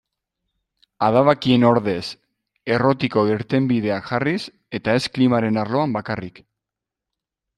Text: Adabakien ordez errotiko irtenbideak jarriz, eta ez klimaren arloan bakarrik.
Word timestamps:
Adabakien 1.07 1.65
ordez 1.71 1.99
errotiko 2.77 3.25
irtenbideak 3.33 4.09
jarriz, 4.13 4.41
eta 4.79 4.97
ez 5.01 5.05
klimaren 5.19 5.63
arloan 5.65 5.97
bakarrik. 5.99 6.43